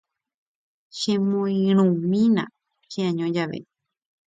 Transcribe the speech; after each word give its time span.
Chemoirũmína 0.97 2.43
che'año 2.91 3.25
jave. 3.35 3.59